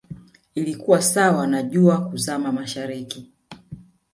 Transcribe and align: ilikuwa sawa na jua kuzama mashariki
ilikuwa 0.55 1.01
sawa 1.01 1.47
na 1.47 1.63
jua 1.63 2.09
kuzama 2.09 2.51
mashariki 2.51 3.29